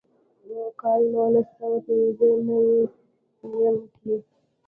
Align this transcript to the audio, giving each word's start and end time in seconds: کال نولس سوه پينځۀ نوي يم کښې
کال 0.79 1.01
نولس 1.13 1.47
سوه 1.57 1.77
پينځۀ 1.85 2.29
نوي 2.47 2.79
يم 3.59 3.77
کښې 3.91 4.15